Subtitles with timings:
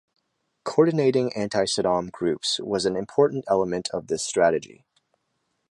[0.63, 4.83] Coordinating anti-Saddam groups was an important element of this strategy.